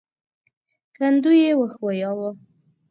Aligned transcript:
کندو 0.95 1.31
يې 1.41 1.51
وښوياوه. 1.59 2.29